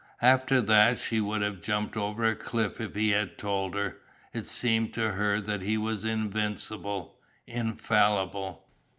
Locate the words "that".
0.61-0.97, 5.39-5.61